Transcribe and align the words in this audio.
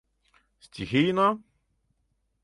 —Стихийно?! 0.65 1.27